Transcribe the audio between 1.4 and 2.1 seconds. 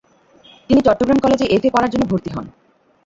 F. A. পড়ার জন্য